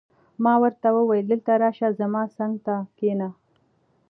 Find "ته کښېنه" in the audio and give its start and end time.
2.65-3.29